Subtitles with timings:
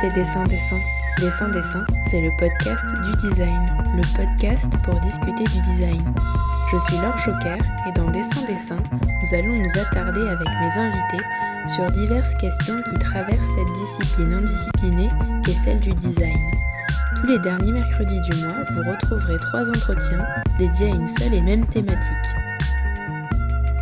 [0.00, 0.78] c'est Dessin Dessin.
[1.18, 6.00] Dessin Dessin, c'est le podcast du design, le podcast pour discuter du design.
[6.72, 11.24] Je suis Laure Choquer et dans Dessin Dessin, nous allons nous attarder avec mes invités
[11.66, 15.08] sur diverses questions qui traversent cette discipline indisciplinée
[15.44, 16.38] qu'est celle du design.
[17.16, 20.24] Tous les derniers mercredis du mois, vous retrouverez trois entretiens
[20.58, 22.16] dédiés à une seule et même thématique.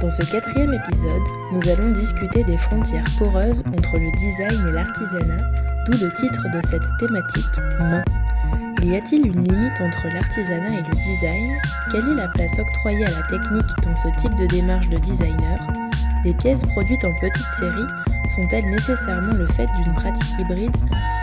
[0.00, 5.67] Dans ce quatrième épisode, nous allons discuter des frontières poreuses entre le design et l'artisanat,
[5.88, 8.04] d'où le titre de cette thématique, Main.
[8.82, 11.56] Y a-t-il une limite entre l'artisanat et le design?
[11.90, 15.58] Quelle est la place octroyée à la technique dans ce type de démarche de designer?
[16.24, 17.86] Les pièces produites en petite série
[18.34, 20.76] sont-elles nécessairement le fait d'une pratique hybride?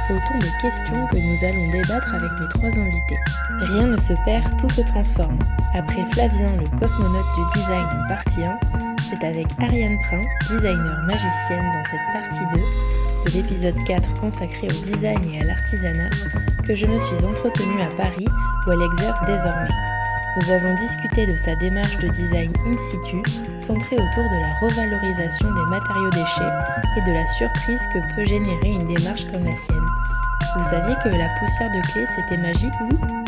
[0.09, 3.19] Autant de questions que nous allons débattre avec mes trois invités.
[3.61, 5.37] Rien ne se perd, tout se transforme.
[5.75, 8.59] Après Flavien, le cosmonaute du design en partie 1,
[8.99, 14.83] c'est avec Ariane Prin, designer magicienne dans cette partie 2 de l'épisode 4 consacré au
[14.83, 16.09] design et à l'artisanat
[16.67, 18.25] que je me suis entretenue à Paris
[18.65, 19.69] où elle exerce désormais.
[20.37, 23.23] Nous avons discuté de sa démarche de design in situ,
[23.59, 26.53] centrée autour de la revalorisation des matériaux déchets
[26.97, 29.85] et de la surprise que peut générer une démarche comme la sienne.
[30.57, 33.24] Vous saviez que la poussière de clé c'était magique, vous?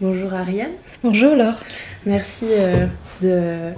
[0.00, 0.72] Bonjour Ariane.
[1.02, 1.60] Bonjour Laure.
[2.06, 2.86] Merci euh,
[3.20, 3.72] de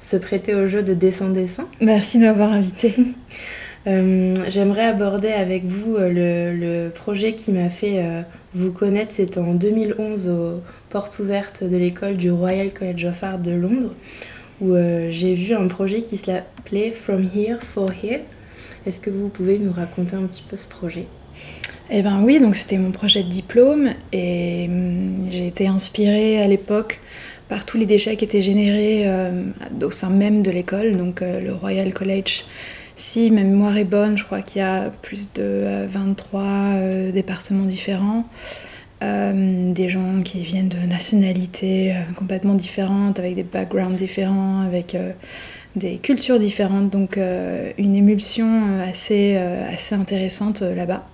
[0.00, 1.68] se prêter au jeu de dessin-dessin.
[1.80, 2.94] Merci de m'avoir invité.
[3.88, 8.22] Euh, J'aimerais aborder avec vous euh, le, le projet qui m'a fait euh,
[8.54, 9.10] vous connaître.
[9.12, 13.92] C'est en 2011 aux portes ouvertes de l'école du Royal College of Art de Londres
[14.60, 14.76] où
[15.08, 18.20] j'ai vu un projet qui s'appelait From Here for Here.
[18.86, 21.08] Est-ce que vous pouvez nous raconter un petit peu ce projet?
[21.94, 26.46] Eh ben oui, donc c'était mon projet de diplôme et hum, j'ai été inspirée à
[26.46, 27.00] l'époque
[27.50, 29.44] par tous les déchets qui étaient générés euh,
[29.82, 32.44] au sein même de l'école, donc euh, le Royal College.
[32.96, 37.12] Si ma mémoire est bonne, je crois qu'il y a plus de euh, 23 euh,
[37.12, 38.24] départements différents,
[39.02, 44.96] des gens qui viennent de nationalités complètement différentes, avec des backgrounds différents, avec
[45.74, 47.18] des cultures différentes, donc
[47.78, 49.36] une émulsion assez,
[49.90, 51.04] intéressante là-bas.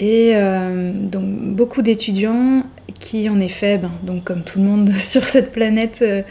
[0.00, 2.64] Et euh, donc beaucoup d'étudiants
[2.98, 6.22] qui en effet, ben, donc comme tout le monde sur cette planète, euh,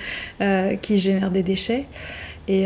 [0.41, 1.85] euh, qui génèrent des déchets.
[2.50, 2.66] Et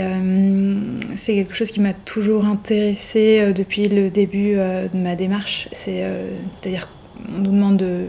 [1.16, 5.70] c'est quelque chose qui m'a toujours intéressée depuis le début de ma démarche.
[5.72, 6.04] C'est,
[6.52, 8.06] C'est-à-dire qu'on nous demande de...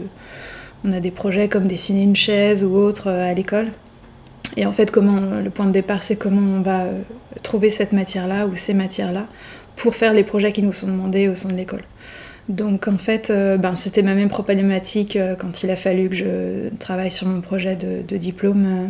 [0.83, 3.67] On a des projets comme dessiner une chaise ou autre à l'école.
[4.57, 6.87] Et en fait, comment le point de départ, c'est comment on va
[7.43, 9.27] trouver cette matière-là ou ces matières-là
[9.75, 11.83] pour faire les projets qui nous sont demandés au sein de l'école.
[12.49, 16.15] Donc en fait, euh, ben, c'était ma même problématique euh, quand il a fallu que
[16.15, 18.87] je travaille sur mon projet de, diplôme euh,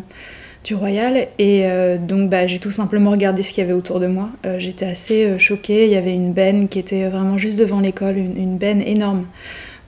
[0.64, 1.28] du Royal.
[1.40, 1.68] Et
[2.00, 4.30] donc bah, j'ai tout simplement regardé ce qu'il y avait autour de moi.
[4.58, 5.86] J'étais assez choquée.
[5.86, 9.26] Il y avait une benne qui était vraiment juste devant l'école, une, benne énorme,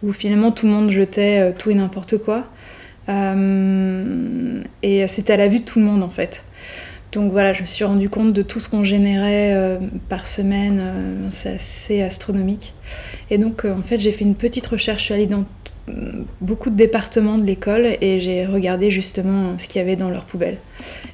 [0.01, 2.45] où finalement tout le monde jetait tout et n'importe quoi.
[3.09, 6.45] Et c'était à la vue de tout le monde en fait.
[7.11, 10.79] Donc voilà, je me suis rendu compte de tout ce qu'on générait euh, par semaine,
[10.81, 12.73] euh, c'est assez astronomique.
[13.29, 15.93] Et donc euh, en fait j'ai fait une petite recherche, je suis allée dans t-
[16.39, 20.23] beaucoup de départements de l'école et j'ai regardé justement ce qu'il y avait dans leurs
[20.23, 20.57] poubelles.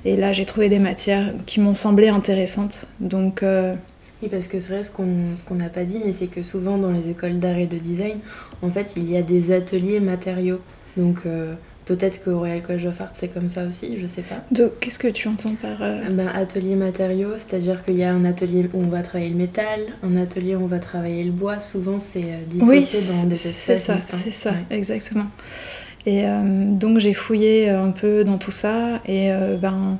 [0.05, 2.85] Et là j'ai trouvé des matières qui m'ont semblé intéressantes.
[2.99, 3.43] Donc
[4.21, 6.43] Oui, parce que c'est vrai, ce qu'on ce qu'on n'a pas dit, mais c'est que
[6.43, 8.17] souvent dans les écoles d'art et de design,
[8.61, 10.59] en fait, il y a des ateliers matériaux.
[10.95, 11.19] Donc
[11.87, 14.43] peut-être qu'au Royal College of Art, c'est comme ça aussi, je sais pas.
[14.51, 15.81] de- qu'est-ce que tu entends par...
[15.81, 19.29] euh, Ah Ben, atelier matériaux, c'est-à-dire qu'il y a un atelier où on va travailler
[19.31, 21.59] le métal, un atelier où on va travailler le bois.
[21.59, 24.77] Souvent, c'est euh, Oui, dissocié dans des c'est espaces ça, c'est ça, Ouais.
[24.77, 25.27] exactement.
[26.05, 26.41] Et euh,
[26.83, 29.97] donc j'ai fouillé un peu dans tout ça et euh, ben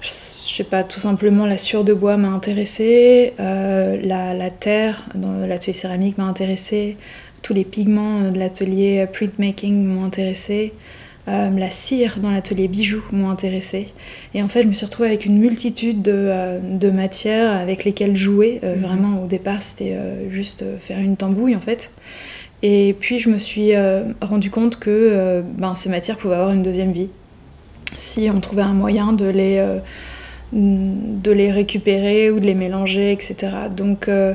[0.00, 5.44] je sais pas, tout simplement la sciure de bois m'a intéressée, la, la terre dans
[5.46, 6.96] l'atelier céramique m'a intéressée,
[7.42, 10.72] tous les pigments de l'atelier printmaking m'ont intéressée,
[11.28, 13.92] euh, la cire dans l'atelier bijoux m'ont intéressée.
[14.34, 17.84] Et en fait, je me suis retrouvée avec une multitude de, euh, de matières avec
[17.84, 18.60] lesquelles jouer.
[18.62, 18.82] Euh, Mhm.
[18.82, 19.96] Vraiment, au départ, c'était
[20.30, 21.90] juste faire une tambouille en fait.
[22.62, 23.72] Et puis je me suis
[24.22, 27.08] rendu compte que ben, ces matières pouvaient avoir une deuxième vie.
[27.96, 29.62] Si on trouvait un moyen de les,
[30.52, 33.36] de les récupérer ou de les mélanger, etc.
[33.74, 34.34] Donc euh,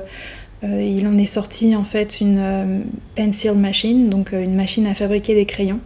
[0.64, 2.80] euh, il en est sorti en fait une euh,
[3.16, 5.80] pencil machine, donc une machine à fabriquer des crayons.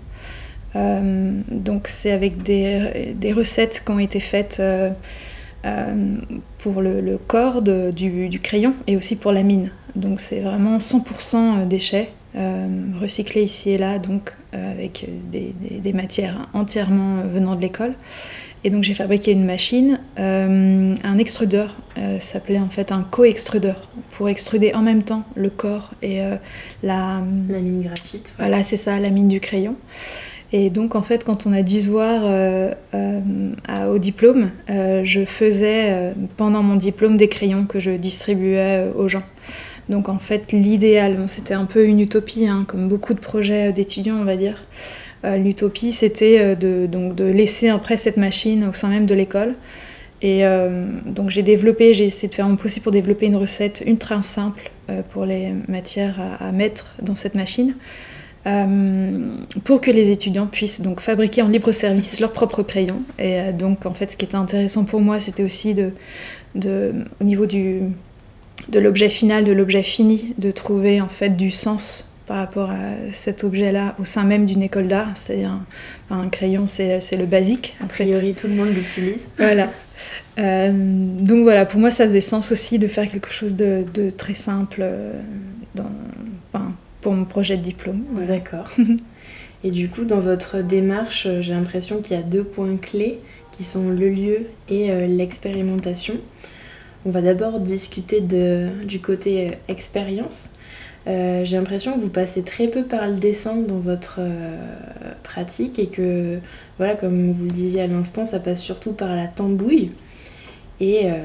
[0.75, 4.89] Euh, donc c'est avec des, des recettes qui ont été faites euh,
[5.65, 6.17] euh,
[6.59, 9.71] pour le, le corps de- du, du crayon et aussi pour la mine.
[9.95, 12.09] Donc c'est vraiment 100% déchets
[12.99, 17.93] recyclés ici et là, donc avec des, matières entièrement venant de l'école.
[18.65, 24.27] Et donc j'ai fabriqué une machine, un extrudeur, ça s'appelait en fait un co-extrudeur, pour
[24.27, 26.19] extruder en même temps le corps et
[26.83, 27.21] la...
[27.47, 28.35] La mine graphite.
[28.37, 29.77] Voilà, c'est ça, la mine du crayon.
[30.57, 35.01] Et donc, en fait, quand on a dû se voir euh, euh, au diplôme, euh,
[35.03, 39.23] je faisais pendant mon diplôme des crayons que je distribuais aux gens.
[39.89, 44.15] Donc, en fait, l'idéal, c'était un peu une utopie, hein, comme beaucoup de projets d'étudiants,
[44.15, 44.65] on va dire.
[45.25, 49.55] L'utopie, c'était de, laisser après cette machine au sein même de l'école.
[50.21, 50.43] Et
[51.05, 54.71] donc, j'ai développé, j'ai essayé de faire mon possible pour développer une recette ultra simple
[55.11, 57.75] pour les matières à mettre dans cette machine.
[58.47, 63.01] Euh, pour que les étudiants puissent donc fabriquer en libre service leurs propres crayons.
[63.17, 65.91] Et euh, donc en fait ce qui était intéressant pour moi c'était aussi de,
[66.53, 67.81] de, au niveau du,
[68.69, 73.09] de l'objet final, de l'objet fini, de trouver en fait du sens par rapport à
[73.09, 75.09] cet objet-là au sein même d'une école d'art.
[75.15, 75.65] C'est un,
[76.11, 77.77] un, crayon, c'est, le basique.
[77.83, 79.27] A priori, tout le monde l'utilise.
[79.37, 79.71] Voilà.
[80.39, 84.09] Euh, donc voilà, pour moi, ça faisait sens aussi de faire quelque chose de, de
[84.09, 84.83] très simple
[85.75, 85.91] dans,
[86.51, 86.73] enfin,
[87.05, 88.03] pour mon projet de diplôme.
[88.27, 88.67] D'accord.
[89.63, 93.19] Et du coup, dans votre démarche, j'ai l'impression qu'il y a deux points clés
[93.51, 96.15] qui sont le lieu et euh, l'expérimentation.
[97.05, 100.49] On va d'abord discuter de, du côté euh, expérience.
[101.05, 104.19] Euh, j'ai l'impression que vous passez très peu par le dessin dans votre
[105.21, 106.39] pratique et que,
[106.79, 109.91] voilà, comme vous le disiez à l'instant, ça passe surtout par la tambouille.
[110.79, 111.15] Et euh,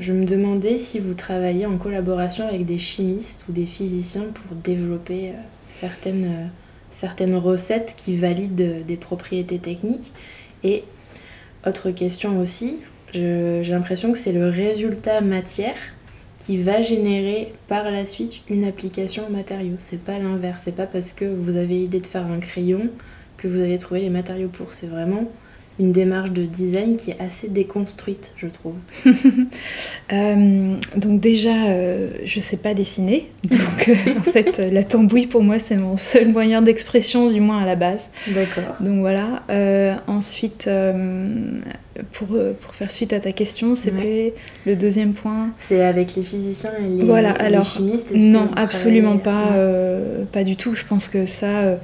[0.00, 4.56] je me demandais si vous travaillez en collaboration avec des chimistes ou des physiciens pour
[4.56, 5.32] développer euh,
[5.68, 6.46] certaines, euh,
[6.90, 10.12] certaines recettes qui valident des propriétés techniques.
[10.64, 10.84] Et
[11.66, 12.78] autre question aussi,
[13.12, 15.76] j'ai l'impression que c'est le résultat matière
[16.38, 19.74] qui va générer par la suite une application au matériau.
[19.78, 22.88] C'est pas l'inverse, c'est pas parce que vous avez l'idée de faire un crayon
[23.36, 24.72] que vous allez trouver les matériaux pour.
[24.72, 25.24] C'est vraiment
[25.80, 28.74] une démarche de design qui est assez déconstruite, je trouve.
[30.12, 35.44] Euh, donc déjà, euh, je sais pas dessiner, donc euh, en fait, la tambouille pour
[35.44, 38.10] moi c'est mon seul moyen d'expression, du moins à la base.
[38.26, 38.74] D'accord.
[38.80, 39.44] Donc voilà.
[40.08, 40.68] ensuite,
[42.12, 42.28] pour,
[42.60, 44.34] pour faire suite à ta question, c'était
[44.66, 45.50] le deuxième point.
[45.60, 48.12] C'est avec les physiciens et les, voilà, alors, chimistes.
[48.12, 49.52] Non, absolument pas,
[50.32, 50.74] pas du tout.
[50.74, 51.78] Je pense que ça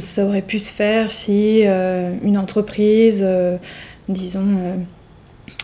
[0.00, 3.56] ça aurait pu se faire si euh, une entreprise, euh,
[4.08, 4.76] disons, euh,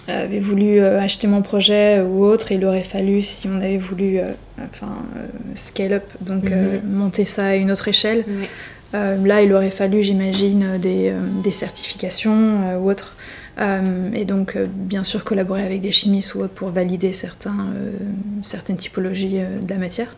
[0.09, 4.19] avait voulu acheter mon projet ou autre, il aurait fallu, si on avait voulu
[4.59, 5.05] enfin,
[5.55, 6.81] scale up, donc mhm.
[6.85, 8.25] monter ça à une autre échelle,
[8.93, 11.13] là il aurait fallu, j'imagine, des,
[11.45, 13.15] des, certifications ou autre.
[13.61, 17.67] Euh, et donc, euh, bien sûr, collaborer avec des chimistes ou autres pour valider certains,
[17.75, 17.93] euh,
[18.43, 20.17] certaines typologies de la matière.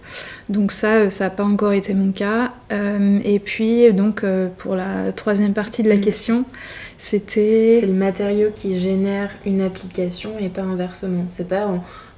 [0.49, 2.53] Donc ça, ça n'a pas encore été mon cas.
[2.71, 4.25] et puis, donc,
[4.59, 6.01] pour la troisième partie de la mm.
[6.01, 6.45] question,
[6.99, 7.79] c'était...
[7.81, 11.27] C'est le matériau qui génère une application et pas inversement.
[11.29, 11.69] C'est pas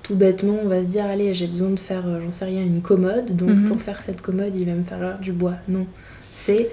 [0.02, 2.82] tout bêtement, on va se dire, allez, j'ai besoin de faire, j'en sais rien, une
[2.82, 3.68] commode, donc mm-hmm.
[3.68, 5.54] pour faire cette commode, il va me falloir du bois.
[5.68, 5.86] Non,
[6.30, 6.68] c'est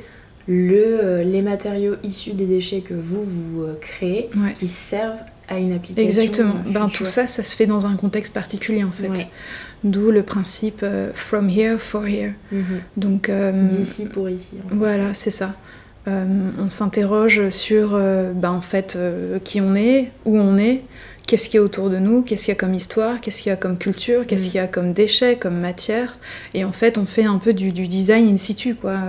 [0.47, 5.57] le, euh, les matériaux issus des déchets que vous, vous euh, créez qui servent à
[5.57, 6.03] une application.
[6.03, 6.55] Exactement.
[6.67, 9.27] Ben, tout ça, ça se fait dans un contexte particulier en fait.
[9.83, 12.33] D'où le principe euh, from here for here.
[12.51, 12.63] Mhm.
[12.97, 13.31] Donc
[13.67, 14.55] d'ici pour ici.
[14.69, 15.55] voilà, c'est ça.
[16.07, 18.97] on s'interroge sur ben, en fait
[19.43, 20.81] qui on est, où on est,
[21.27, 23.49] qu'est-ce qu'il y a autour de nous, qu'est-ce qu'il y a comme histoire, qu'est-ce qu'il
[23.49, 24.51] y a comme culture, qu'est-ce mhm.
[24.51, 26.17] qu'il y a comme déchets, comme matière.
[26.53, 28.99] Et en fait, on fait un peu du, du design in situ, quoi.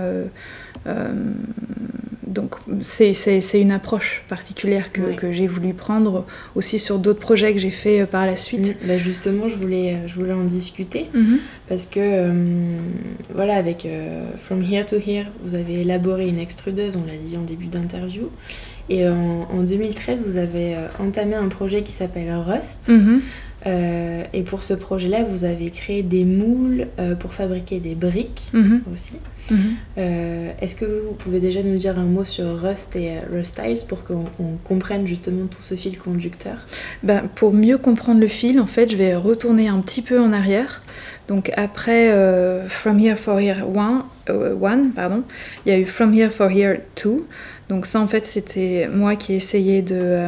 [0.87, 1.13] Euh,
[2.27, 6.25] donc c'est une approche particulière que, que j'ai voulu prendre
[6.55, 8.75] aussi sur d'autres projets que j'ai fait euh, par la suite.
[8.87, 11.37] Bah justement, je voulais, je voulais en discuter mhm.
[11.69, 12.79] parce que euh,
[13.33, 13.87] voilà, avec
[14.37, 18.29] From Here to Here, vous avez élaboré une extrudeuse, on l'a dit en début d'interview.
[18.89, 22.89] Et en, en, 2013, vous avez entamé un projet qui s'appelle Rust.
[22.89, 23.21] Mhm.
[24.33, 26.87] et pour ce projet-là, vous avez créé des moules
[27.19, 28.81] pour fabriquer des briques mhm.
[28.91, 29.13] aussi.
[29.97, 33.59] Euh, est-ce que vous pouvez déjà nous dire un mot sur Rust et euh, Rust
[33.59, 34.25] Styles pour qu'on
[34.63, 36.57] comprenne justement tout ce fil conducteur?
[37.03, 40.31] Ben, Pour mieux comprendre le fil, en fait, je vais retourner un petit peu en
[40.31, 40.81] arrière.
[41.27, 45.23] Donc après euh, From Here for Here 1, pardon,
[45.65, 47.25] il y a eu From Here for Here 2.
[47.69, 50.27] Donc ça, en fait, c'était moi qui essayais de...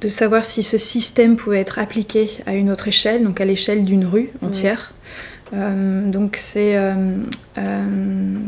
[0.00, 3.84] de savoir si ce système pouvait être appliqué à une autre échelle, donc à l'échelle
[3.84, 4.92] d'une rue entière.
[5.52, 6.94] Euh, donc c'est, euh,
[7.58, 7.84] euh,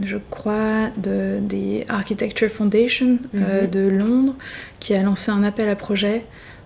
[0.02, 3.70] je crois, de, des Architecture Foundation mhm.
[3.70, 4.34] de Londres
[4.78, 6.24] qui a lancé un appel à projet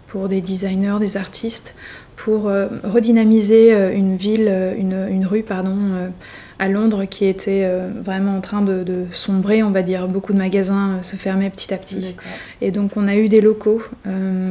[0.08, 1.74] pour des designers, des artistes,
[2.16, 2.44] pour
[2.84, 6.10] redynamiser une ville, une, rue, pardon,
[6.58, 7.68] à Londres qui était
[8.02, 10.08] vraiment en train de, sombrer, on va dire.
[10.08, 12.16] Beaucoup de magasins se fermaient petit à petit.
[12.60, 13.82] Et donc on a eu des locaux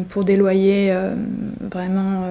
[0.10, 0.96] pour des loyers
[1.72, 2.24] vraiment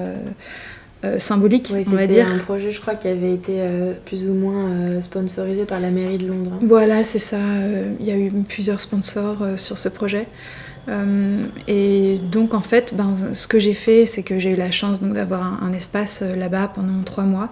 [1.05, 2.27] euh, symbolique, on va dire.
[2.31, 5.91] un projet, je crois, qui avait été euh, plus ou moins euh, sponsorisé par la
[5.91, 6.53] mairie de Londres.
[6.55, 6.65] Hein.
[6.67, 7.39] Voilà, c'est ça.
[8.01, 10.27] Il y a eu plusieurs sponsors sur ce projet.
[11.69, 15.03] et donc, en fait, ben, ce que j'ai fait, c'est que j'ai eu la chance
[15.03, 17.51] d'avoir un, espace là-bas pendant trois mois.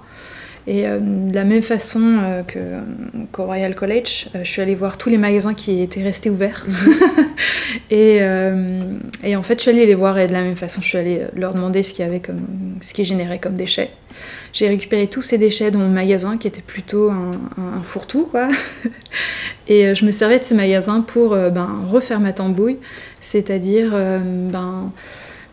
[0.66, 2.44] Et de la même façon
[3.32, 6.66] qu'au Royal College, je suis allée voir tous les magasins qui étaient restés ouverts.
[6.68, 6.94] Mhm.
[7.90, 8.20] et,
[9.24, 10.98] et, en fait, je suis allée les voir et de la même façon, je suis
[10.98, 12.46] allée leur demander ce qu'il y avait comme,
[12.80, 13.90] ce qui généré comme déchets.
[14.52, 18.48] J'ai récupéré tous ces déchets dans mon magasin qui était plutôt un, fourre-tout, quoi.
[19.68, 22.78] Et euh, je me servais de ce magasin pour euh, ben, refaire ma tambouille,
[23.20, 24.18] c'est-à-dire euh,
[24.50, 24.92] ben,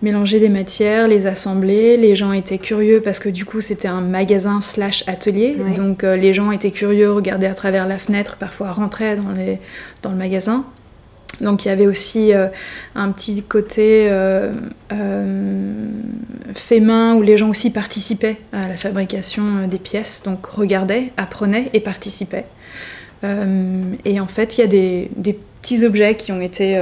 [0.01, 1.97] mélanger des matières, les assembler.
[1.97, 6.33] Les gens étaient curieux parce que du coup c'était un magasin slash atelier, donc les
[6.33, 9.59] gens étaient curieux, regardaient à travers la fenêtre, parfois rentraient dans, les,
[10.01, 10.65] dans le magasin.
[11.41, 12.47] Donc il y avait aussi euh,
[12.95, 14.51] un petit côté euh,
[14.91, 15.87] euh,
[16.53, 21.69] fait main où les gens aussi participaient à la fabrication des pièces, donc regardaient, apprenaient
[21.73, 22.45] et participaient.
[23.23, 26.81] et en fait, il y a des, petits objets qui ont été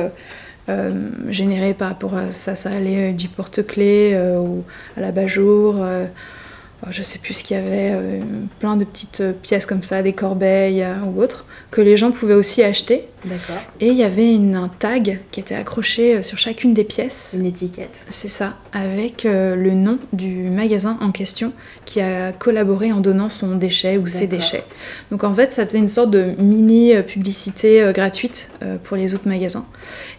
[1.29, 2.55] générés par rapport à ça.
[2.55, 4.63] Ça allait du porte-clés ou
[4.95, 6.46] à la bajour Oh,
[6.89, 8.21] je sais plus ce qu'il y avait, euh,
[8.59, 12.11] plein de petites euh, pièces comme ça, des corbeilles euh, ou autres, que les gens
[12.11, 13.05] pouvaient aussi acheter.
[13.25, 13.57] D'accord.
[13.81, 17.35] Et il y avait un tag qui était accroché sur chacune des pièces.
[17.37, 18.05] Une étiquette.
[18.09, 21.51] C'est ça, avec le nom du magasin en question
[21.83, 24.63] qui a collaboré en donnant son déchet ou ses déchets.
[25.11, 28.51] Donc en fait, ça faisait une sorte de mini publicité gratuite
[28.83, 29.65] pour les autres magasins.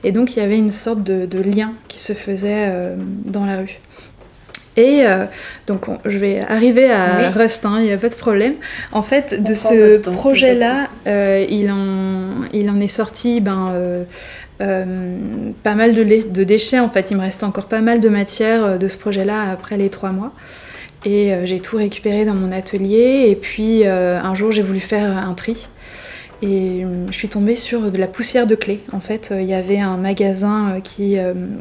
[0.05, 3.81] Et donc il y avait une sorte de lien qui se faisait dans la rue.
[4.79, 5.25] Et euh,
[5.67, 8.53] donc je vais arriver à Rust, hein, il n'y a pas de problème.
[8.93, 13.73] En fait, de ce projet-là, euh, il, en, il en est sorti ben,
[14.61, 15.17] euh,
[15.65, 16.79] pas mal de, de, déchets.
[16.79, 19.91] En fait, il me reste encore pas mal de matière de ce projet-là après les
[19.91, 20.33] trois mois.
[21.05, 23.27] Et j'ai tout récupéré dans mon atelier.
[23.29, 25.69] Et puis un jour, j'ai voulu faire un tri.
[26.41, 28.85] Et je suis tombée sur de la poussière de clés.
[28.93, 31.17] En fait, il y avait un magasin qui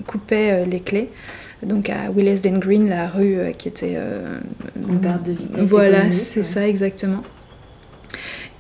[0.06, 1.10] coupait les clés
[1.64, 4.40] donc à Willesden Green, la rue euh, qui était euh,
[4.90, 5.64] en perte de vitesse.
[5.64, 7.24] Voilà, c'est ça exactement.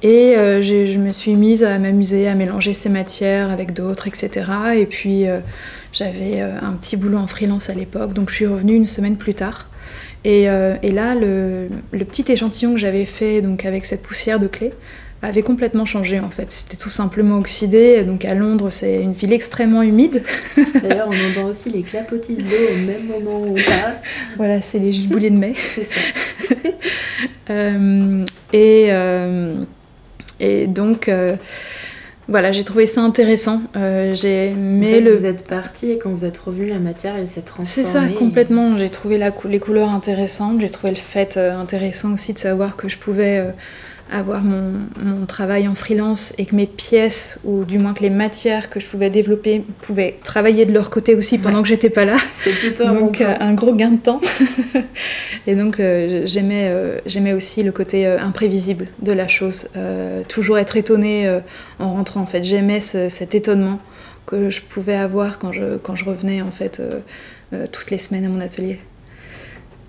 [0.03, 4.45] Et euh, je me suis mise à m'amuser, à mélanger ces matières avec d'autres, etc.
[4.75, 5.25] Et puis
[5.91, 9.33] j'avais un petit boulot en freelance à l'époque, donc je suis revenue une semaine plus
[9.33, 9.69] tard.
[10.23, 14.47] Et, et là, le, le, petit échantillon que j'avais fait donc avec cette poussière de
[14.47, 14.73] clé,
[15.21, 16.51] avait complètement changé en fait.
[16.51, 18.03] C'était tout simplement oxydé.
[18.03, 20.23] Donc à Londres, c'est une ville extrêmement humide.
[20.81, 23.95] D'ailleurs, on entend aussi les clapotis de l'eau au même moment où on parle.
[24.37, 25.53] Voilà, c'est les giboulées de mai.
[25.75, 25.99] c'est ça.
[27.49, 29.63] Euh, et, euh,
[30.39, 31.07] et donc.
[31.07, 31.37] Euh,
[32.27, 33.61] voilà, j'ai trouvé ça intéressant.
[33.73, 35.15] j'ai mais le...
[35.15, 37.87] vous êtes parti et quand vous êtes revenu, la matière, elle s'est transformée.
[37.87, 38.77] C'est ça, complètement.
[38.77, 40.59] J'ai trouvé la les couleurs intéressantes.
[40.59, 43.53] J'ai trouvé le fait intéressant aussi de savoir que je pouvais
[44.11, 44.73] avoir mon,
[45.03, 48.79] mon, travail en freelance et que mes pièces, ou du moins que les matières que
[48.79, 52.15] je pouvais développer, pouvaient travailler de leur côté aussi pendant que j'étais pas là.
[52.27, 54.21] C'est plutôt Donc euh, un gros gain de temps.
[55.47, 59.67] et donc euh, j'aimais, euh, j'aimais aussi le côté imprévisible de la chose.
[60.27, 61.39] toujours être étonnée
[61.79, 62.43] en rentrant en fait.
[62.43, 63.79] J'aimais cet étonnement
[64.25, 66.81] que je pouvais avoir quand je, quand je revenais en fait
[67.71, 68.79] toutes les semaines à mon atelier.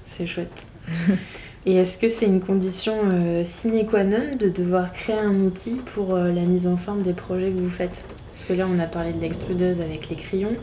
[0.04, 0.66] C'est chouette.
[1.68, 5.78] Et est-ce que c'est une condition euh, sine qua non de devoir créer un outil
[5.94, 8.06] pour euh, la mise en forme des projets que vous faites?
[8.32, 10.56] Parce que là, on a parlé de l'extrudeuse avec les crayons.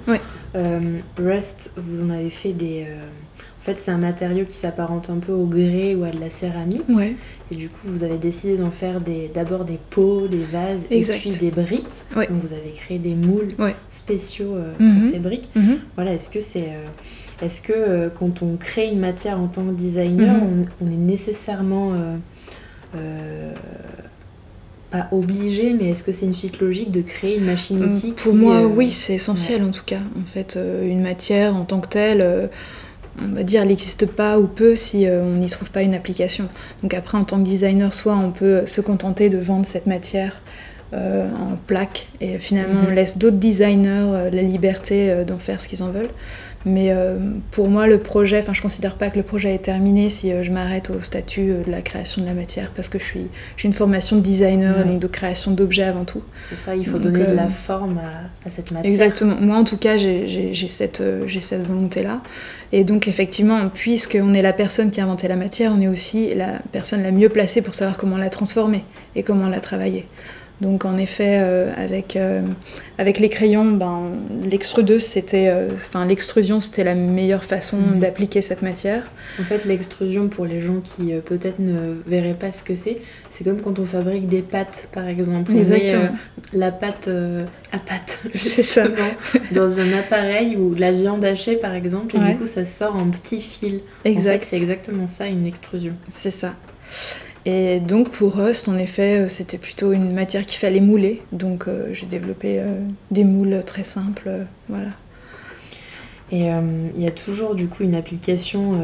[0.56, 2.88] Euh, Rust, vous en avez fait des...
[3.60, 6.32] En fait, c'est un matériau qui s'apparente un peu au grès ou à de la
[6.32, 6.90] céramique.
[7.52, 9.00] Et du coup, vous avez décidé d'en faire
[9.34, 12.04] d'abord des pots, des vases et puis des briques.
[12.16, 13.50] Donc, vous avez créé des moules
[13.90, 15.04] spéciaux pour mhm.
[15.04, 15.50] ces briques.
[15.56, 15.80] Mhm.
[15.96, 16.70] Voilà, est-ce que c'est
[17.42, 20.66] est-ce que euh, quand on crée une matière en tant que designer, mhm.
[20.82, 22.16] on, est nécessairement euh,
[22.96, 23.54] euh,
[24.92, 28.66] pas obligé, mais est-ce que c'est une suite logique de créer une machine-outil Pour moi,
[28.66, 30.00] oui, c'est essentiel en tout cas.
[30.22, 32.50] En fait, une matière en tant que telle
[33.22, 36.50] on va dire, elle n'existe pas ou peu si on n'y trouve pas une application.
[36.84, 40.42] Donc après, en tant que designer, soit on peut se contenter de vendre cette matière
[40.94, 42.08] en plaques.
[42.22, 42.96] Et finalement, on Mhm.
[42.96, 46.12] laisse d'autres designers la liberté d'en faire ce qu'ils en veulent.
[46.66, 47.20] Mais euh,
[47.52, 50.42] pour moi, le projet, enfin, je considère pas que le projet est terminé si euh,
[50.42, 53.28] je m'arrête au statut euh, de la création de la matière, parce que je suis,
[53.56, 54.84] j'ai une formation de designer, Ouais.
[54.84, 56.24] donc de création d'objets avant tout.
[56.50, 58.92] C'est ça, il faut Donc, donner de la forme à, à cette matière.
[58.92, 59.36] Exactement.
[59.40, 62.22] Moi, en tout cas, j'ai, cette, j'ai cette volonté-là.
[62.72, 66.34] Et donc, effectivement, puisqu'on est la personne qui a inventé la matière, on est aussi
[66.34, 68.84] la personne la mieux placée pour savoir comment la transformer
[69.16, 70.08] et comment la travailler.
[70.62, 72.42] Donc, en effet, euh, avec, euh,
[72.98, 74.14] avec les crayons, ben,
[74.50, 78.00] l'extrudeuse, c'était, euh, enfin, l'extrusion, c'était la meilleure façon Mhm.
[78.00, 79.04] d'appliquer cette matière.
[79.40, 82.98] En fait, l'extrusion, pour les gens qui peut-être ne verraient pas ce que c'est,
[83.30, 85.52] c'est comme quand on fabrique des pâtes, par exemple.
[85.52, 86.04] On met Exactement.
[86.04, 86.08] euh,
[86.54, 87.10] la pâte
[87.74, 89.12] à pâte, justement,
[89.52, 92.32] dans un appareil ou de la viande hachée, par exemple, et Ouais.
[92.32, 93.82] du coup, ça sort en petits fils.
[94.06, 94.40] En Exact.
[94.44, 95.94] fait, c'est exactement ça, une extrusion.
[96.08, 96.54] C'est ça.
[97.46, 101.22] Et donc pour Rust, en effet, euh, c'était plutôt une matière qu'il fallait mouler.
[101.32, 102.80] Donc euh, j'ai développé euh,
[103.12, 104.30] des moules très simples.
[104.68, 104.90] voilà.
[106.32, 108.82] Et il y a toujours du coup une application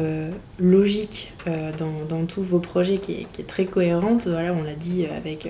[0.60, 1.32] logique
[1.76, 4.28] dans, tous vos projets qui est, très cohérente.
[4.28, 5.48] Voilà, on l'a dit avec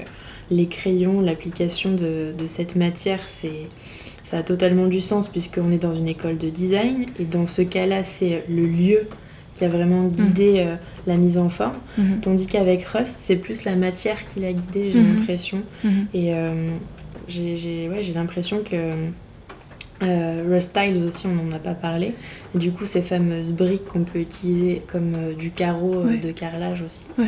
[0.51, 3.69] les crayons, l'application de, de cette matière, c'est
[4.25, 7.05] ça a totalement du sens puisqu'on est dans une école de design.
[7.21, 9.07] Et dans ce cas-là, c'est le lieu
[9.63, 10.75] qui a vraiment guidé euh,
[11.07, 11.77] la mise en forme.
[11.97, 12.21] Mhm.
[12.21, 15.17] Tandis qu'avec Rust, c'est plus la matière qui l'a guidé, j'ai Mhm.
[15.19, 15.63] l'impression.
[15.85, 16.07] Mhm.
[16.15, 16.71] Et euh,
[17.29, 18.77] j'ai j'ai- ouais, j'ai l'impression que
[20.03, 22.15] euh, Rust Tiles aussi, on n'en a pas parlé.
[22.57, 26.17] Et du coup, ces fameuses briques qu'on peut utiliser comme euh, du carreau euh, Ouais.
[26.17, 27.05] de carrelage aussi.
[27.19, 27.27] Ouais.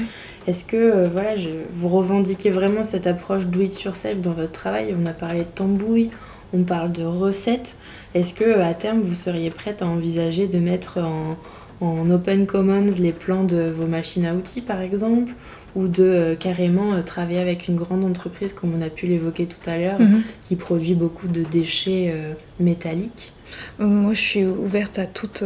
[0.49, 4.93] Est-ce que voilà, je, vous revendiquez vraiment cette approche do it yourself dans votre travail?
[5.01, 6.11] On a parlé de tambouille,
[6.53, 7.77] on parle de recettes.
[8.17, 11.37] Est-ce que à terme, vous seriez prête à envisager de mettre en,
[11.81, 15.33] en open commons les plans de vos machines à outils, par exemple
[15.77, 19.47] ou de euh, carrément euh, travailler avec une grande entreprise comme on a pu l'évoquer
[19.47, 20.23] tout à l'heure, Mhm.
[20.43, 23.33] qui produit beaucoup de déchets euh, métalliques.
[23.81, 25.43] Moi, je suis ouverte à toute,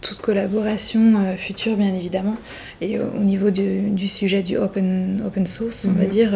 [0.00, 2.36] toute collaboration future, bien évidemment.
[2.80, 6.08] Et au niveau du, du sujet du open, open source, on va Mhm.
[6.10, 6.30] dire,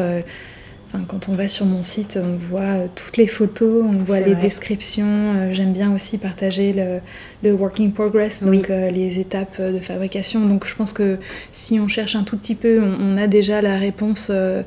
[0.96, 4.20] enfin, quand on va sur mon site, on voit euh, toutes les photos, on voit
[4.20, 4.42] les vrai.
[4.42, 5.04] descriptions.
[5.06, 7.00] euh, J'aime bien aussi partager le,
[7.42, 8.62] le work in progress, donc Oui.
[8.70, 10.46] euh, les étapes de fabrication.
[10.46, 11.18] Donc je pense que
[11.52, 14.62] si on cherche un tout petit peu, on, on a déjà la réponse euh,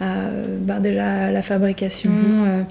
[0.00, 0.26] à
[0.60, 2.10] ben, déjà à la fabrication.
[2.10, 2.44] Mhm.
[2.48, 2.62] euh,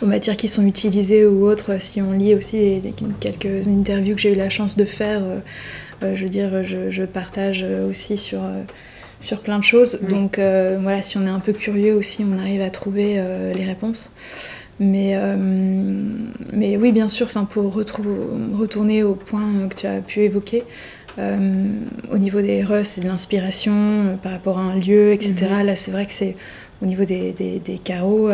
[0.00, 4.14] aux matières qui sont utilisées ou autres, si on lit aussi les- les- quelques interviews
[4.14, 5.20] que j'ai eu la chance de faire,
[6.02, 8.38] je veux dire, je, je partage aussi sur,
[9.20, 9.98] sur plein de choses.
[10.08, 13.52] Donc euh, voilà, si on est un peu curieux aussi, on arrive à trouver euh,
[13.52, 14.12] les réponses.
[14.80, 15.34] Mais, euh,
[16.52, 20.62] mais oui, bien sûr, pour retourner au point que tu as pu évoquer,
[21.18, 25.66] au niveau des Russes et de l'inspiration par rapport à un lieu, etc., Mhm.
[25.66, 26.36] là c'est vrai que c'est
[26.80, 28.30] au niveau des, des, des carreaux.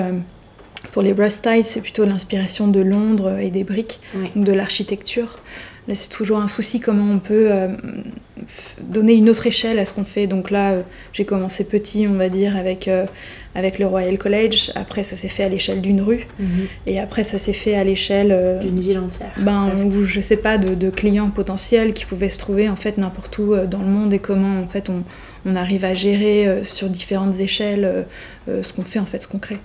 [0.92, 4.31] pour les Rust Tiles, c'est plutôt l'inspiration de Londres et des briques, Oui.
[4.37, 5.38] donc de l'architecture.
[5.87, 7.68] Là, c'est toujours un souci comment on peut euh,
[8.81, 10.27] donner une autre échelle à ce qu'on fait.
[10.27, 13.05] Donc là, euh, j'ai commencé petit, on va dire, avec, euh,
[13.55, 14.70] avec le Royal College.
[14.77, 16.27] Après, ça s'est fait à l'échelle d'une rue.
[16.38, 16.66] Mhm.
[16.87, 19.33] Et après, ça s'est fait à l'échelle D'une ville entière.
[19.38, 22.97] ben, ou je sais pas, de, de clients potentiels qui pouvaient se trouver en fait
[22.97, 25.05] n'importe où dans le monde et comment en fait on,
[25.44, 28.07] on arrive à gérer sur différentes échelles
[28.47, 29.59] ce qu'on fait en fait, ce qu'on crée.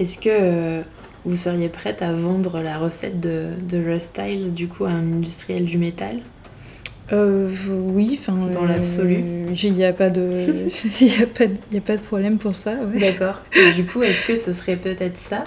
[0.00, 0.82] Est-ce que
[1.24, 4.20] vous seriez prête à vendre la recette de, de Rust
[4.54, 6.18] du coup à un industriel du métal?
[7.12, 8.34] Euh, oui, enfin.
[8.52, 9.22] Dans l'absolu.
[9.62, 10.68] Il n'y a pas de,
[11.00, 12.72] il y a pas, de- il y a pas de problème pour ça.
[12.72, 12.98] ouais.
[12.98, 13.40] D'accord.
[13.54, 15.44] Et du coup, est-ce que ce serait peut-être ça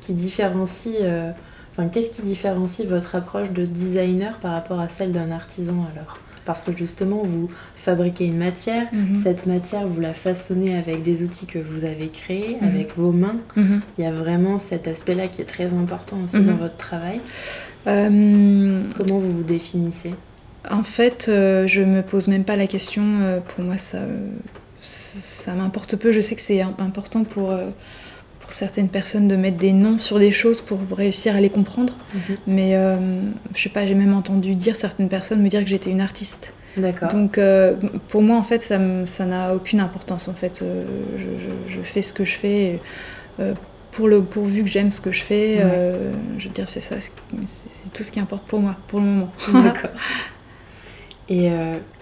[0.00, 1.30] qui différencie, euh,
[1.72, 6.18] enfin, qu'est-ce qui différencie votre approche de designer par rapport à celle d'un artisan alors?
[6.44, 9.16] Parce que justement, vous fabriquez une matière, Mhm.
[9.16, 12.68] cette matière, vous la façonnez avec des outils que vous avez créés, Mhm.
[12.68, 13.36] avec vos mains.
[13.56, 13.80] Mhm.
[13.98, 17.20] Il y a vraiment cet aspect-là qui est très important aussi dans votre travail.
[17.86, 20.14] Euh, Comment vous vous définissez?
[20.70, 23.02] en fait, euh, je me pose même pas la question.
[23.22, 23.98] euh, pour moi, ça,
[24.82, 26.12] ça m'importe peu.
[26.12, 27.68] Je sais que c'est im- important pour, euh,
[28.50, 31.94] pour certaines personnes de mettre des noms sur des choses pour réussir à les comprendre.
[32.48, 32.96] Mais euh,
[33.54, 36.52] je sais pas, j'ai même entendu dire certaines personnes me dire que j'étais une artiste.
[36.76, 37.10] D'accord.
[37.12, 37.76] Donc euh,
[38.08, 40.62] pour moi en fait ça n'a aucune importance en fait.
[40.62, 40.84] Euh,
[41.16, 41.22] je,
[41.68, 42.80] je- je fais ce que je fais
[43.92, 45.62] pour le pourvu que j'aime ce que je fais.
[45.62, 45.96] Ouais.
[46.38, 46.96] je veux dire c'est ça,
[47.46, 49.32] c'est tout ce qui importe pour moi pour le moment.
[49.62, 49.90] D'accord.
[51.28, 51.48] Et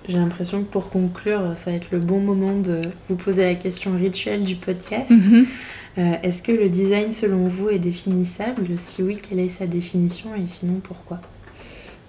[0.08, 2.80] j'ai l'impression que pour conclure, ça va être le bon moment de
[3.10, 5.10] vous poser la question rituelle du podcast.
[5.10, 5.44] Mhm.
[5.98, 8.66] Euh, Est-ce que le design, selon vous, est définissable?
[8.78, 10.30] Si oui, quelle est sa définition?
[10.34, 11.20] Et sinon pourquoi?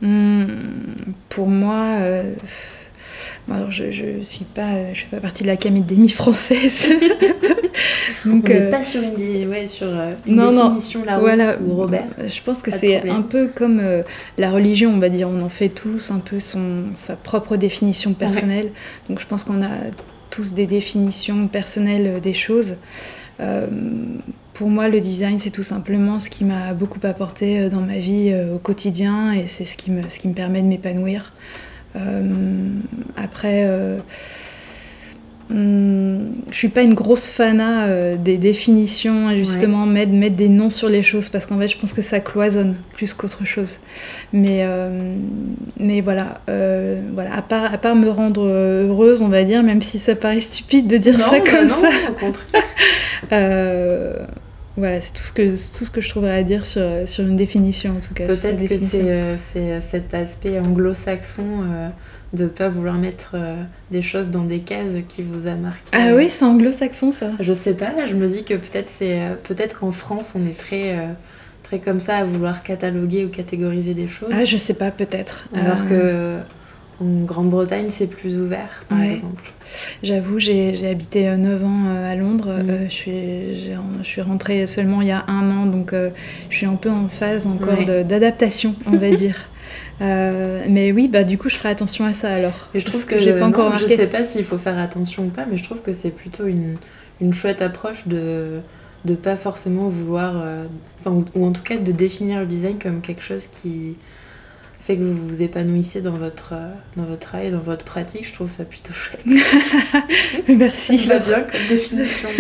[0.02, 0.46] Hmm,
[1.28, 2.34] pour moi, euh,
[3.48, 6.90] bon, alors je, je suis pas, je fais pas partie de la Académie française,
[8.26, 9.16] Donc, on n'est pas sur une,
[9.50, 9.88] ouais, sur
[10.26, 12.08] une définition Larousse voilà, ou Robert.
[12.18, 13.82] Je pense que c'est un peu comme
[14.38, 15.30] la religion, on va dire.
[15.30, 18.72] On en fait tous un peu son, sa propre définition personnelle.
[19.08, 19.70] Donc je pense qu'on a
[20.30, 22.76] tous des définitions personnelles des choses.
[23.40, 23.68] Euh,
[24.54, 27.98] pour moi, le design, c'est tout simplement ce qui m'a beaucoup apporté euh, dans ma
[27.98, 31.34] vie euh, au quotidien et c'est ce, qui me, ce qui me permet de m'épanouir.
[33.16, 33.68] après,
[35.50, 40.70] Hmm, je suis pas une grosse fana euh, des définitions, justement, mettre, mettre des noms
[40.70, 43.80] sur les choses, parce qu'en fait, je pense que ça cloisonne plus qu'autre chose.
[44.32, 45.16] Mais, euh,
[45.80, 49.82] mais voilà, euh, voilà à, part, à part me rendre heureuse, on va dire, même
[49.82, 51.90] si ça paraît stupide de dire ça comme non, ça.
[52.10, 52.64] Au contraire.
[54.78, 57.36] voilà, c'est tout, ce que, tout ce que je trouverais à dire sur, sur une
[57.36, 58.28] définition, en tout cas.
[58.28, 61.92] Peut-être que c'est cet aspect anglo-saxon
[62.34, 65.90] de pas vouloir mettre euh, des choses dans des cases qui vous a marqué.
[65.94, 67.32] Ah oui, c'est anglo-saxon ça.
[67.40, 70.58] Je sais pas, je me dis que peut-être c'est euh, peut-être qu'en France on est
[70.58, 71.08] très euh,
[71.64, 74.30] très comme ça à vouloir cataloguer ou catégoriser des choses.
[74.32, 75.48] Ah, je sais pas, peut-être.
[75.54, 76.38] Alors que
[77.00, 79.54] en Grande-Bretagne, c'est plus ouvert, par exemple.
[80.04, 82.62] J'avoue, j'ai habité 9 ans à Londres.
[82.64, 82.90] Mm.
[82.90, 86.76] je, suis, je suis rentrée seulement il y a un an, donc je suis un
[86.76, 89.50] peu en phase encore d'adaptation, on va dire.
[90.02, 92.70] Euh, mais oui, bah du coup, je ferai attention à ça alors.
[92.74, 95.46] je trouve que, j'ai pas encore Je sais pas s'il faut faire attention ou pas,
[95.50, 96.78] mais je trouve que c'est plutôt une,
[97.22, 98.60] une, chouette approche de
[99.06, 100.66] de pas forcément vouloir, euh,
[101.00, 103.96] enfin, ou, en tout cas de définir le design comme quelque chose qui
[104.90, 108.26] fait que vous vous épanouissez dans votre, euh, dans votre travail, dans votre pratique.
[108.28, 109.24] Je trouve ça plutôt chouette.
[110.48, 110.98] Merci.
[110.98, 112.28] Ça va bien comme définition.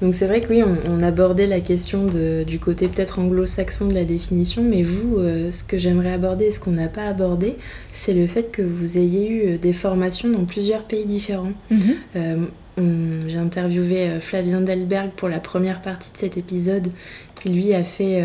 [0.00, 4.04] Donc c'est vrai que oui, on, abordait la question du côté peut-être anglo-saxon de la
[4.04, 7.56] définition, mais vous, euh, ce que j'aimerais aborder et ce qu'on n'a pas abordé,
[7.92, 11.52] c'est le fait que vous ayez eu euh, des formations dans plusieurs pays différents.
[11.72, 11.96] Mhm.
[12.14, 12.36] Euh,
[13.26, 16.92] j'ai interviewé Flavien Delberg pour la première partie de cet épisode,
[17.34, 18.22] qui lui a fait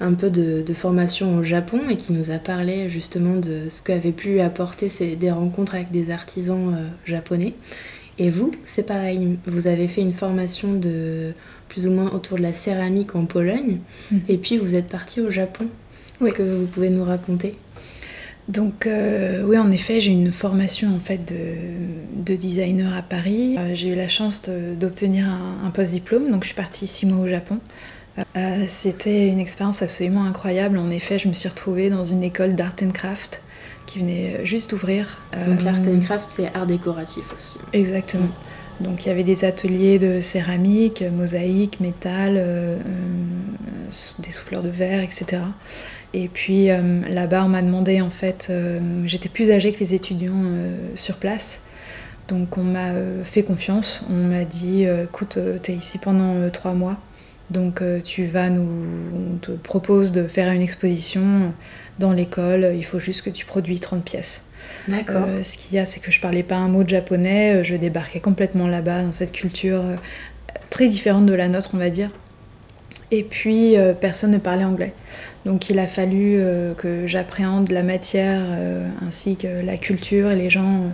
[0.00, 4.12] un peu de, formation au Japon et qui nous a parlé justement de ce qu'avaient
[4.12, 7.54] pu apporter ces, des rencontres avec des artisans japonais.
[8.18, 11.32] Et vous, c'est pareil, vous avez fait une formation de
[11.68, 13.78] plus ou moins autour de la céramique en Pologne,
[14.10, 14.18] hmm.
[14.28, 15.66] et puis vous êtes parti au Japon.
[16.20, 17.54] Est-ce que vous pouvez nous raconter?
[18.48, 23.56] Donc euh, oui, en effet, j'ai une formation en fait de, designer à Paris.
[23.58, 27.28] Euh, j'ai eu la chance d'obtenir un, post-diplôme, donc je suis partie six mois au
[27.28, 27.58] Japon.
[28.36, 30.78] Euh, c'était une expérience absolument incroyable.
[30.78, 33.42] En effet, je me suis retrouvée dans une école d'art and craft
[33.86, 35.18] qui venait juste d'ouvrir.
[35.46, 37.58] Donc l'art and craft, c'est art décoratif aussi.
[37.72, 38.24] Exactement.
[38.24, 38.58] Mm.
[38.80, 44.68] Donc il y avait des ateliers de céramique, mosaïque, métal, euh, euh, des souffleurs de
[44.68, 45.42] verre, etc.
[46.14, 48.52] Et puis euh, là-bas, on m'a demandé, en fait,
[49.04, 50.44] j'étais plus âgée que les étudiants
[50.94, 51.64] sur place.
[52.28, 52.92] Donc on m'a
[53.24, 56.98] fait confiance, on m'a dit, écoute, tu es ici pendant trois mois,
[57.50, 58.68] donc tu vas nous...
[59.14, 61.52] On te propose de faire une exposition
[61.98, 64.48] dans l'école, il faut juste que tu produis 30 pièces.
[64.88, 65.24] D'accord.
[65.28, 67.62] Euh, ce qu'il y a, c'est que je parlais pas un mot de japonais, euh,
[67.62, 69.96] je débarquais complètement là-bas, dans cette culture euh,
[70.70, 72.10] très différente de la nôtre, on va dire.
[73.10, 74.92] Et puis, personne ne parlait anglais.
[75.46, 76.42] Donc, il a fallu
[76.76, 78.44] que j'appréhende la matière
[79.00, 80.92] ainsi que la culture et les gens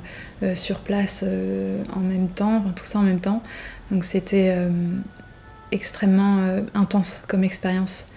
[0.52, 1.24] sur place
[1.92, 3.42] en même temps, enfin, tout ça en même temps.
[3.90, 4.56] Donc, c'était
[5.72, 6.38] extrêmement
[6.74, 8.08] intense comme expérience.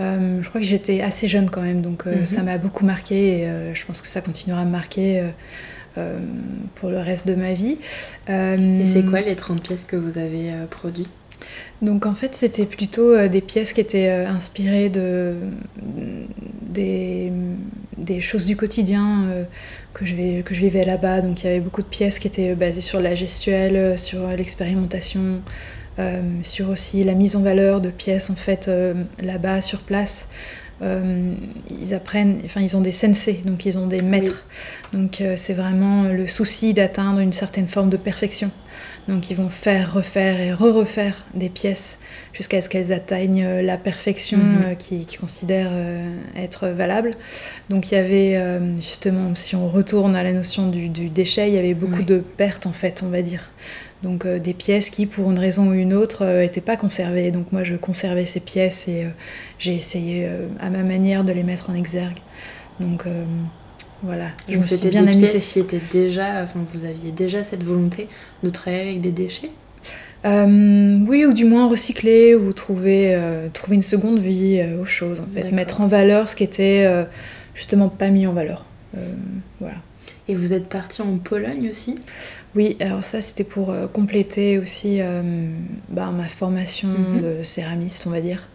[0.00, 2.46] Euh, je crois que j'étais assez jeune quand même, donc euh, ça mhm.
[2.46, 5.22] m'a beaucoup marqué et euh, je pense que ça continuera à me marquer
[6.74, 7.78] pour le reste de ma vie.
[8.28, 11.08] et c'est quoi les 30 pièces que vous avez produites?
[11.82, 15.36] Donc en fait c'était plutôt des pièces qui étaient inspirées de,
[16.62, 17.30] des,
[17.96, 19.28] des, choses du quotidien
[19.92, 21.20] que, je vais, que je vivais là-bas.
[21.20, 25.20] Donc il y avait beaucoup de pièces qui étaient basées sur la gestuelle, sur l'expérimentation,
[25.20, 25.38] euh,
[26.42, 30.28] sur aussi la mise en valeur de pièces en fait euh, là-bas sur place.
[30.82, 31.34] Euh,
[31.70, 34.44] ils apprennent, enfin ils ont des sensei, donc ils ont des maîtres.
[34.92, 38.50] Donc c'est vraiment le souci d'atteindre une certaine forme de perfection.
[39.06, 42.00] Donc ils vont faire, refaire et re-refaire des pièces
[42.32, 44.76] jusqu'à ce qu'elles atteignent la perfection mhm.
[44.76, 45.72] qu'ils considèrent
[46.36, 47.12] être valable.
[47.70, 48.40] Donc il y avait
[48.76, 52.66] justement, si on retourne à la notion du, déchet, il y avait beaucoup de pertes
[52.66, 53.50] en fait, on va dire.
[54.04, 57.30] Donc euh, des pièces qui, pour une raison ou une autre, n'étaient euh, pas conservées.
[57.30, 59.08] Donc moi, je conservais ces pièces et euh,
[59.58, 60.28] j'ai essayé
[60.60, 62.18] à ma manière de les mettre en exergue.
[62.78, 63.04] Donc
[64.02, 67.64] voilà, je me suis bien des pièces qui étaient déjà, enfin vous aviez déjà cette
[67.64, 68.08] volonté
[68.42, 69.50] de travailler avec des déchets?
[70.24, 73.18] Oui, ou du moins recycler ou trouver,
[73.52, 75.50] trouver une seconde vie aux choses, en fait.
[75.52, 77.06] Mettre en valeur ce qui était
[77.54, 78.66] justement pas mis en valeur.
[79.60, 79.76] voilà.
[80.26, 81.96] Et vous êtes parti en Pologne aussi?
[82.56, 85.22] Oui, alors ça c'était pour euh, compléter aussi euh,
[85.88, 87.20] bah, ma formation Mhm.
[87.22, 88.48] de céramiste, on va dire.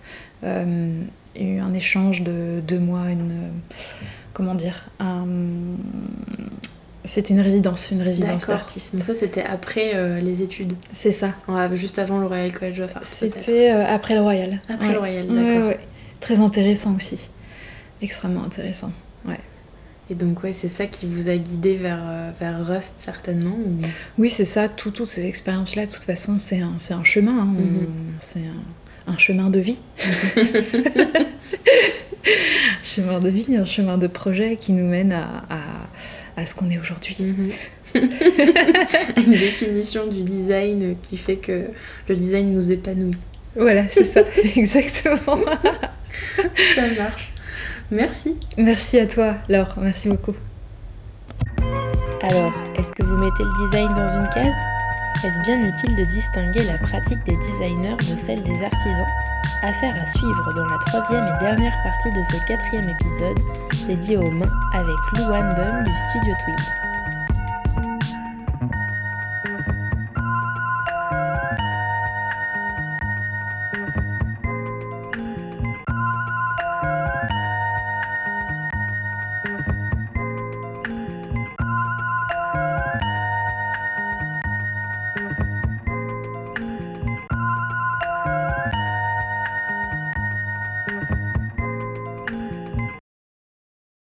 [0.44, 0.94] Euh,
[1.36, 3.32] il y a eu un échange de deux mois, une.
[3.32, 3.50] euh,
[4.34, 5.26] comment dire un-
[7.06, 8.94] C'était une résidence, une résidence d'artiste.
[8.96, 11.34] Donc ça, c'était après euh, les études, C'est ça.
[11.74, 13.04] Juste avant le Royal College of Art.
[13.06, 14.60] C'était euh, après le Royal.
[14.70, 14.94] Après Ouais.
[14.94, 15.68] le Royal, Ouais, d'accord.
[15.70, 15.80] ouais.
[16.20, 17.30] Très intéressant aussi.
[18.02, 18.92] Extrêmement intéressant.
[20.12, 23.76] Et donc, ouais, c'est ça qui vous a guidé vers, euh, vers Rust, certainement ou...
[24.17, 24.67] Oui, c'est ça.
[24.67, 27.39] tout- toutes ces expériences-là, de toute façon, c'est un, un chemin.
[27.39, 27.45] hein.
[27.45, 27.88] Mhm.
[28.19, 29.80] C'est un, un chemin de vie.
[32.26, 35.88] un chemin de vie, un chemin de projet qui nous mène à, à-
[36.38, 37.17] à ce qu'on est aujourd'hui.
[37.19, 37.52] Mhm.
[37.95, 41.65] Une définition du design qui fait que
[42.08, 43.12] le design nous épanouit.
[43.56, 44.22] Voilà, c'est ça,
[44.56, 45.39] exactement.
[46.76, 47.32] Ça marche.
[47.91, 48.36] Merci.
[48.58, 49.73] Merci à toi, Laure.
[49.78, 50.36] Merci beaucoup.
[52.21, 54.54] Alors, est-ce que vous mettez le design dans une case?
[55.23, 59.08] Est-ce bien utile de distinguer la pratique des designers de celle des artisans?
[59.63, 63.39] Affaire à suivre dans la troisième et dernière partie de ce quatrième épisode
[63.88, 66.99] dédié aux mains avec Luan Bum du studio Twins.